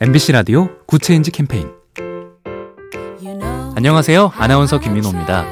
MBC 0.00 0.30
라디오 0.30 0.68
Good 0.86 1.04
Change 1.04 1.32
캠페인 1.32 1.72
안녕하세요. 3.74 4.30
아나운서 4.36 4.78
김민호입니다. 4.78 5.44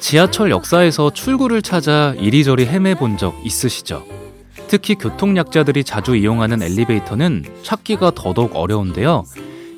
지하철 0.00 0.50
역사에서 0.50 1.10
출구를 1.10 1.62
찾아 1.62 2.12
이리저리 2.18 2.66
헤매본 2.66 3.18
적 3.18 3.36
있으시죠? 3.44 4.04
특히 4.66 4.96
교통약자들이 4.96 5.84
자주 5.84 6.16
이용하는 6.16 6.60
엘리베이터는 6.60 7.44
찾기가 7.62 8.10
더더욱 8.16 8.56
어려운데요. 8.56 9.26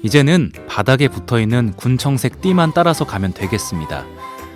이제는 0.03 0.51
바닥에 0.67 1.09
붙어 1.09 1.39
있는 1.39 1.75
군청색 1.77 2.41
띠만 2.41 2.73
따라서 2.75 3.05
가면 3.05 3.35
되겠습니다. 3.35 4.07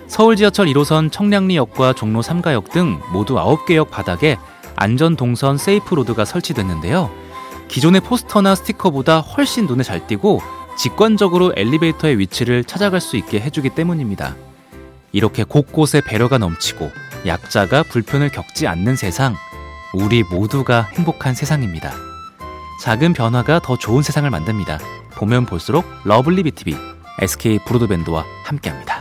서울 0.07 0.37
지하철 0.37 0.65
1호선 0.65 1.11
청량리역과 1.11 1.93
종로 1.93 2.23
3가역 2.23 2.71
등 2.71 2.99
모두 3.13 3.35
9개 3.35 3.75
역 3.75 3.91
바닥에 3.91 4.39
안전 4.75 5.15
동선 5.15 5.59
Safe 5.59 5.93
Road가 5.93 6.25
설치됐는데요. 6.25 7.20
기존의 7.71 8.01
포스터나 8.01 8.53
스티커보다 8.53 9.21
훨씬 9.21 9.65
눈에 9.65 9.81
잘 9.81 10.05
띄고 10.05 10.41
직관적으로 10.77 11.53
엘리베이터의 11.55 12.19
위치를 12.19 12.65
찾아갈 12.65 12.99
수 12.99 13.15
있게 13.15 13.39
해주기 13.39 13.69
때문입니다. 13.69 14.35
이렇게 15.13 15.45
곳곳에 15.45 16.01
배려가 16.01 16.37
넘치고 16.37 16.91
약자가 17.25 17.83
불편을 17.83 18.29
겪지 18.29 18.67
않는 18.67 18.97
세상, 18.97 19.35
우리 19.93 20.23
모두가 20.23 20.81
행복한 20.81 21.33
세상입니다. 21.33 21.93
작은 22.83 23.13
변화가 23.13 23.59
더 23.59 23.77
좋은 23.77 24.03
세상을 24.03 24.29
만듭니다. 24.29 24.79
보면 25.15 25.45
볼수록 25.45 25.85
lovely 26.03 26.43
B 26.43 26.54
tv 26.54 26.75
SK 27.21 27.59
브로드밴드와 27.65 28.25
함께합니다. 28.43 29.00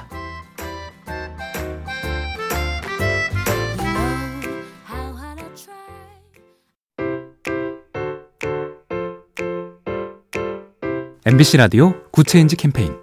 MBC 11.30 11.59
라디오 11.59 11.95
Good 12.10 12.29
Change 12.29 12.57
캠페인 12.56 12.96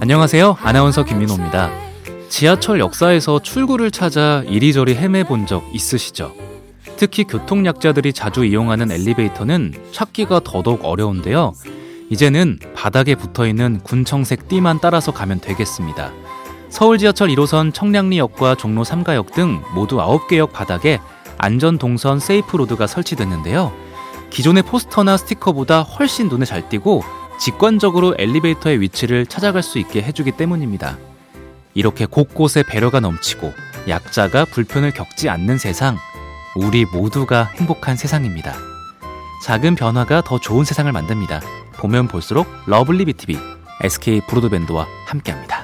안녕하세요. 0.00 0.58
아나운서 0.60 1.04
김민호입니다. 1.04 1.72
지하철 2.28 2.78
역사에서 2.78 3.40
출구를 3.40 3.90
찾아 3.90 4.44
이리저리 4.46 4.94
헤매본 4.94 5.46
적 5.46 5.64
있으시죠? 5.74 6.32
특히 6.96 7.24
교통약자들이 7.24 8.12
자주 8.12 8.44
이용하는 8.44 8.92
엘리베이터는 8.92 9.74
찾기가 9.90 10.42
더더욱 10.44 10.84
어려운데요. 10.84 11.52
이제는 12.10 12.60
바닥에 12.76 13.16
붙어 13.16 13.44
있는 13.48 13.80
군청색 13.80 14.46
띠만 14.46 14.78
따라서 14.80 15.10
가면 15.10 15.40
되겠습니다. 15.40 16.12
서울 16.68 16.98
지하철 16.98 17.30
1호선 17.30 17.74
청량리역과 17.74 18.54
종로 18.54 18.84
3가역 18.84 19.32
등 19.32 19.60
모두 19.74 19.96
9개 19.96 20.36
역 20.36 20.52
바닥에 20.52 21.00
안전 21.38 21.76
동선 21.76 22.20
Safe 22.20 22.56
Road가 22.56 22.86
설치됐는데요. 22.86 23.89
기존의 24.30 24.62
포스터나 24.62 25.16
스티커보다 25.16 25.82
훨씬 25.82 26.28
눈에 26.28 26.44
잘 26.44 26.68
띄고 26.68 27.02
직관적으로 27.38 28.14
엘리베이터의 28.18 28.80
위치를 28.80 29.26
찾아갈 29.26 29.62
수 29.62 29.78
있게 29.78 30.02
해주기 30.02 30.32
때문입니다. 30.32 30.98
이렇게 31.74 32.06
곳곳에 32.06 32.62
배려가 32.62 33.00
넘치고 33.00 33.52
약자가 33.88 34.44
불편을 34.46 34.92
겪지 34.92 35.28
않는 35.28 35.58
세상, 35.58 35.96
우리 36.54 36.84
모두가 36.84 37.44
행복한 37.44 37.96
세상입니다. 37.96 38.54
작은 39.44 39.74
변화가 39.74 40.22
더 40.22 40.38
좋은 40.38 40.64
세상을 40.64 40.90
만듭니다. 40.92 41.40
보면 41.78 42.08
볼수록 42.08 42.46
lovely 42.66 43.06
B 43.06 43.17
tv 43.17 43.38
SK 43.82 44.20
브로드밴드와 44.28 44.86
함께합니다. 45.06 45.59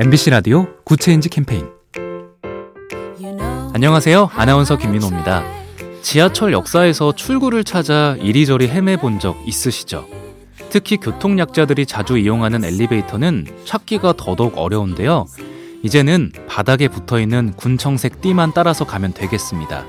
MBC 0.00 0.30
라디오 0.30 0.66
Good 0.84 1.02
Change 1.02 1.28
캠페인 1.28 1.68
안녕하세요. 3.74 4.30
아나운서 4.32 4.78
김민호입니다. 4.78 5.44
지하철 6.00 6.54
역사에서 6.54 7.12
출구를 7.12 7.64
찾아 7.64 8.16
이리저리 8.18 8.68
헤매본 8.68 9.18
적 9.18 9.36
있으시죠? 9.46 10.06
특히 10.70 10.96
교통약자들이 10.96 11.84
자주 11.84 12.16
이용하는 12.16 12.64
엘리베이터는 12.64 13.46
찾기가 13.66 14.14
더더욱 14.16 14.56
어려운데요. 14.56 15.26
이제는 15.82 16.32
바닥에 16.48 16.88
붙어 16.88 17.20
있는 17.20 17.52
군청색 17.52 18.22
띠만 18.22 18.52
따라서 18.54 18.86
가면 18.86 19.12
되겠습니다. 19.12 19.84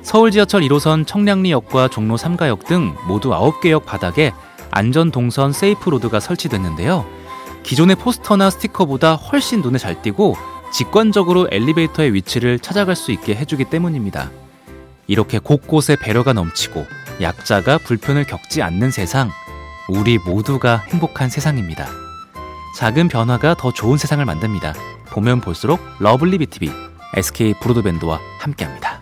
서울 0.00 0.30
지하철 0.30 0.62
1호선 0.62 1.06
청량리역과 1.06 1.88
종로 1.88 2.16
3가역 2.16 2.64
등 2.64 2.94
모두 3.06 3.28
9개 3.28 3.68
역 3.72 3.84
바닥에 3.84 4.32
안전 4.70 5.10
동선 5.10 5.52
Safe 5.52 5.90
Road가 5.90 6.18
설치됐는데요. 6.18 7.19
기존의 7.62 7.96
포스터나 7.96 8.50
스티커보다 8.50 9.14
훨씬 9.14 9.60
눈에 9.60 9.78
잘 9.78 10.02
띄고 10.02 10.36
직관적으로 10.72 11.48
엘리베이터의 11.50 12.14
위치를 12.14 12.58
찾아갈 12.58 12.96
수 12.96 13.12
있게 13.12 13.34
해주기 13.34 13.64
때문입니다. 13.64 14.30
이렇게 15.06 15.38
곳곳에 15.38 15.96
배려가 15.96 16.32
넘치고 16.32 16.86
약자가 17.20 17.78
불편을 17.78 18.24
겪지 18.24 18.62
않는 18.62 18.90
세상, 18.90 19.30
우리 19.88 20.18
모두가 20.18 20.76
행복한 20.76 21.28
세상입니다. 21.28 21.88
작은 22.78 23.08
변화가 23.08 23.54
더 23.54 23.72
좋은 23.72 23.98
세상을 23.98 24.24
만듭니다. 24.24 24.74
보면 25.10 25.40
볼수록 25.40 25.80
lovely 25.98 26.38
B 26.38 26.49
tv 26.49 26.70
SK 27.16 27.54
브로드밴드와 27.60 28.20
함께합니다. 28.38 28.99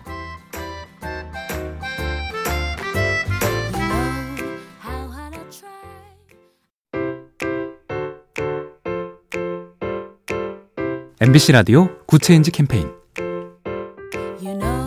MBC 11.21 11.51
라디오 11.51 11.89
Good 12.05 12.23
Change 12.23 12.49
캠페인 12.51 12.89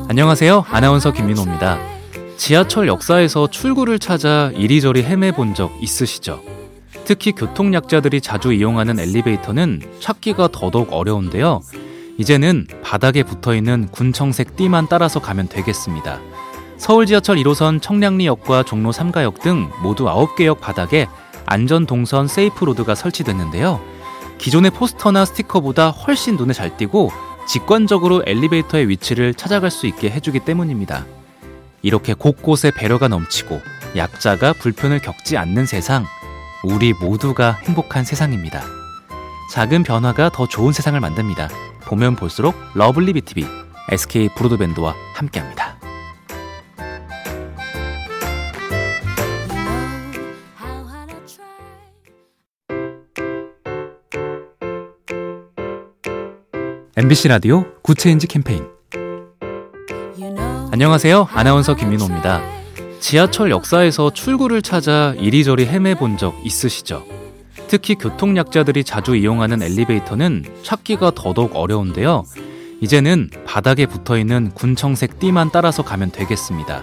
안녕하세요. 0.09 0.65
아나운서 0.66 1.12
김민호입니다. 1.12 1.78
지하철 2.38 2.88
역사에서 2.88 3.48
출구를 3.48 3.98
찾아 3.98 4.50
이리저리 4.54 5.03
헤매본 5.03 5.53
적 5.54 5.70
있으시죠? 5.82 6.41
특히 7.04 7.32
교통약자들이 7.32 8.22
자주 8.22 8.54
이용하는 8.54 8.98
엘리베이터는 8.98 9.82
찾기가 10.00 10.48
더더욱 10.53 10.94
어려운데요. 10.94 11.60
이제는 12.16 12.66
바닥에 12.82 13.25
붙어 13.25 13.54
있는 13.54 13.88
군청색 13.88 14.56
띠만 14.56 14.87
따라서 14.88 15.20
가면 15.20 15.49
되겠습니다. 15.49 16.19
서울 16.78 17.04
지하철 17.04 17.37
1호선 17.37 17.82
청량리역과 17.82 18.62
종로 18.62 18.91
3가역 18.91 19.43
등 19.43 19.69
모두 19.82 20.06
9개 20.06 20.47
역 20.47 20.62
바닥에 20.62 21.09
안전 21.44 21.84
동선 21.84 22.26
Safe 22.26 22.64
Road가 22.64 22.94
설치됐는데요. 22.94 23.93
기존의 24.42 24.72
포스터나 24.72 25.25
스티커보다 25.25 25.91
훨씬 25.91 26.36
눈에 26.36 26.53
잘 26.53 26.76
띄고 26.76 27.12
직관적으로 27.47 28.25
엘리베이터의 28.26 28.88
위치를 28.88 29.34
찾아갈 29.34 29.70
수 29.70 29.86
있게 29.86 30.10
해주기 30.10 30.41
때문입니다. 30.41 31.06
이렇게 31.80 32.12
곳곳에 32.12 32.72
배려가 32.72 33.06
넘치고 33.06 33.60
약자가 33.97 34.54
불편을 34.54 34.98
겪지 34.98 35.36
않는 35.36 35.66
세상, 35.66 36.04
우리 36.64 36.92
모두가 36.92 37.52
행복한 37.52 38.04
세상입니다. 38.04 38.64
작은 39.52 39.84
변화가 39.84 40.31
더 40.31 40.48
좋은 40.48 40.72
세상을 40.72 40.98
만듭니다. 40.98 41.48
보면 41.84 42.16
볼수록 42.16 42.56
lovely 42.74 43.12
B 43.12 43.24
tv 43.24 43.46
SK 43.91 44.31
브로드밴드와 44.34 44.97
함께합니다. 45.14 45.61
MBC 56.94 57.28
라디오 57.28 57.64
Good 57.80 57.99
Change 57.99 58.26
캠페인 58.26 58.66
안녕하세요. 60.70 61.26
아나운서 61.32 61.75
김민호입니다. 61.75 62.42
지하철 63.00 63.50
역사에서 63.50 64.10
출구를 64.10 64.60
찾아 64.60 65.14
이리저리 65.16 65.64
헤매본 65.64 66.19
적 66.19 66.34
있으시죠? 66.44 67.06
특히 67.69 67.94
교통약자들이 67.94 68.84
자주 68.84 69.16
이용하는 69.16 69.62
엘리베이터는 69.62 70.44
찾기가 70.62 71.12
더더욱 71.14 71.56
어려운데요. 71.56 72.25
이제는 72.82 73.31
바닥에 73.46 73.87
붙어 73.87 74.19
있는 74.19 74.50
군청색 74.50 75.19
띠만 75.19 75.49
따라서 75.50 75.82
가면 75.82 76.11
되겠습니다. 76.11 76.82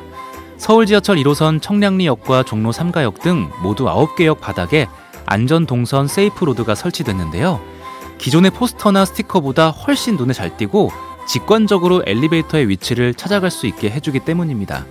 서울 0.57 0.88
지하철 0.88 1.18
1호선 1.18 1.62
청량리역과 1.62 2.44
종로 2.45 2.72
3가역 2.72 3.22
등 3.22 3.48
모두 3.62 3.86
9개 3.86 4.25
역 4.25 4.42
바닥에 4.42 4.88
안전 5.28 5.68
동선 5.68 6.07
Safe 6.07 6.45
Road가 6.45 6.74
설치됐는데요. 6.74 7.62
기존의 8.19 8.51
포스터나 8.51 9.06
스티커보다 9.06 9.69
훨씬 9.69 10.16
눈에 10.16 10.33
잘 10.33 10.56
띄고 10.57 10.92
직관적으로 11.27 12.04
엘리베이터의 12.06 12.68
위치를 12.69 13.13
찾아갈 13.13 13.50
수 13.50 13.66
있게 13.66 13.89
해주기 13.89 14.19
때문입니다. 14.19 14.86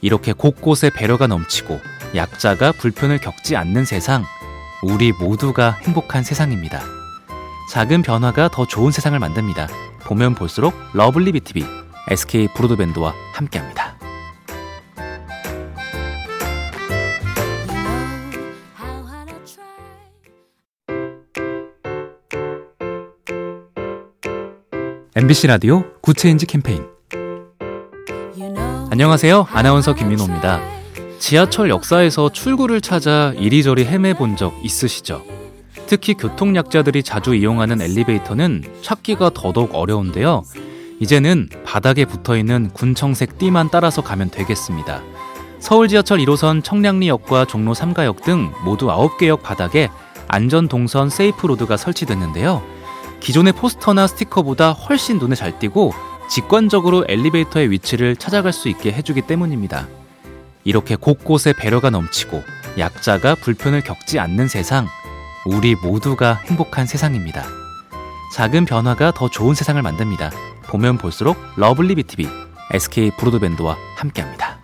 이렇게 0.00 0.32
곳곳에 0.32 0.90
배려가 0.90 1.26
넘치고 1.26 1.80
약자가 2.14 2.72
불편을 2.72 3.18
겪지 3.18 3.56
않는 3.56 3.84
세상, 3.84 4.24
우리 4.82 5.12
모두가 5.12 5.72
행복한 5.82 6.22
세상입니다. 6.22 6.82
작은 7.70 8.02
변화가 8.02 8.48
더 8.48 8.66
좋은 8.66 8.92
세상을 8.92 9.18
만듭니다. 9.18 9.68
보면 10.04 10.34
볼수록 10.34 10.74
lovely 10.94 11.32
B 11.32 11.43
tv 11.43 11.64
SK 12.10 12.48
브로드밴드와 12.54 13.14
함께합니다. 13.34 13.87
MBC 25.20 25.48
라디오 25.48 25.82
Good 26.00 26.18
Change 26.18 26.46
캠페인 26.46 26.84
안녕하세요. 28.92 29.48
아나운서 29.50 29.92
김민호입니다. 29.92 30.60
지하철 31.18 31.70
역사에서 31.70 32.30
출구를 32.30 32.80
찾아 32.80 33.32
이리저리 33.36 33.84
헤매 33.84 34.14
본 34.14 34.36
적 34.36 34.54
있으시죠? 34.62 35.24
특히 35.88 36.14
교통약자들이 36.14 37.02
자주 37.02 37.34
이용하는 37.34 37.80
엘리베이터는 37.82 38.62
찾기가 38.82 39.30
더더욱 39.34 39.74
어려운데요. 39.74 40.44
이제는 41.00 41.48
바닥에 41.64 42.04
붙어 42.04 42.36
있는 42.36 42.70
군청색 42.72 43.38
띠만 43.38 43.70
따라서 43.72 44.02
가면 44.02 44.30
되겠습니다. 44.30 45.02
서울 45.58 45.88
지하철 45.88 46.20
1호선 46.20 46.62
청량리역과 46.62 47.46
종로 47.46 47.74
3가역 47.74 48.22
등 48.22 48.52
모두 48.64 48.86
9개 48.86 49.26
역 49.26 49.42
바닥에 49.42 49.88
안전 50.28 50.68
동선 50.68 51.10
Safe 51.10 51.44
Road가 51.48 51.76
설치됐는데요. 51.76 52.77
기존의 53.20 53.52
포스터나 53.52 54.06
스티커보다 54.06 54.72
훨씬 54.72 55.18
눈에 55.18 55.34
잘 55.34 55.58
띄고 55.58 55.92
직관적으로 56.30 57.04
엘리베이터의 57.08 57.70
위치를 57.70 58.16
찾아갈 58.16 58.52
수 58.52 58.68
있게 58.68 58.92
해주기 58.92 59.22
때문입니다. 59.22 59.88
이렇게 60.64 60.96
곳곳에 60.96 61.52
배려가 61.52 61.90
넘치고 61.90 62.42
약자가 62.78 63.34
불편을 63.36 63.80
겪지 63.80 64.18
않는 64.18 64.48
세상, 64.48 64.86
우리 65.46 65.74
모두가 65.74 66.34
행복한 66.34 66.86
세상입니다. 66.86 67.44
작은 68.34 68.66
변화가 68.66 69.12
더 69.12 69.30
좋은 69.30 69.54
세상을 69.54 69.80
만듭니다. 69.80 70.30
보면 70.66 70.98
볼수록 70.98 71.38
lovely 71.56 71.94
B 71.94 72.05
tv 72.05 72.28
SK 72.72 73.12
브로드밴드와 73.16 73.76
함께합니다. 73.96 74.57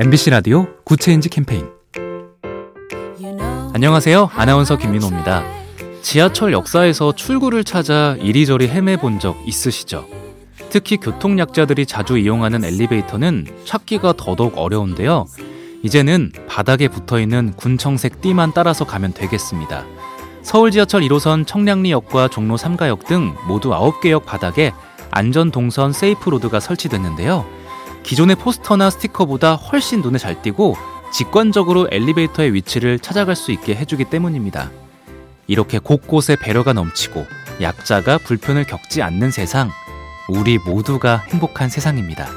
MBC 0.00 0.30
라디오 0.30 0.68
Good 0.84 1.02
Change 1.02 1.28
캠페인 1.28 1.66
안녕하세요. 3.74 4.30
아나운서 4.32 4.78
김민호입니다. 4.78 5.42
지하철 6.02 6.52
역사에서 6.52 7.10
출구를 7.16 7.64
찾아 7.64 8.14
이리저리 8.20 8.68
헤매본 8.68 9.18
적 9.18 9.36
있으시죠? 9.44 10.06
특히 10.70 10.98
교통약자들이 10.98 11.84
자주 11.84 12.16
이용하는 12.16 12.62
엘리베이터는 12.62 13.48
찾기가 13.64 14.14
더더욱 14.16 14.56
어려운데요. 14.56 15.26
이제는 15.82 16.30
바닥에 16.46 16.86
붙어 16.86 17.18
있는 17.18 17.52
군청색 17.56 18.20
띠만 18.20 18.52
따라서 18.54 18.84
가면 18.84 19.14
되겠습니다. 19.14 19.84
서울 20.42 20.70
지하철 20.70 21.02
1호선 21.02 21.44
청량리역과 21.44 22.28
종로 22.28 22.56
3가역 22.56 23.06
등 23.06 23.34
모두 23.48 23.70
9개 23.70 24.10
역 24.10 24.24
바닥에 24.26 24.72
안전 25.10 25.50
동선 25.50 25.92
Safe 25.92 26.30
Road가 26.30 26.60
설치됐는데요. 26.60 27.57
기존의 28.08 28.36
포스터나 28.36 28.88
스티커보다 28.88 29.54
훨씬 29.54 30.00
눈에 30.00 30.16
잘 30.16 30.40
띄고 30.40 30.76
직관적으로 31.12 31.88
엘리베이터의 31.90 32.54
위치를 32.54 32.98
찾아갈 32.98 33.36
수 33.36 33.52
있게 33.52 33.74
해주기 33.74 34.04
때문입니다. 34.04 34.70
이렇게 35.46 35.78
곳곳에 35.78 36.34
배려가 36.34 36.72
넘치고 36.72 37.26
약자가 37.60 38.16
불편을 38.16 38.64
겪지 38.64 39.02
않는 39.02 39.30
세상, 39.30 39.70
우리 40.26 40.56
모두가 40.56 41.18
행복한 41.28 41.68
세상입니다. 41.68 42.30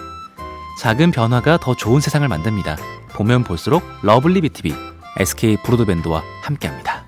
작은 0.81 1.11
변화가 1.11 1.59
더 1.59 1.73
좋은 1.73 2.01
세상을 2.01 2.27
만듭니다. 2.27 2.75
보면 3.13 3.45
볼수록 3.45 3.81
lovely 4.01 4.41
B 4.41 4.52
tv 4.52 4.73
SK 5.19 5.55
브로드밴드와 5.63 6.21
함께합니다. 6.41 7.00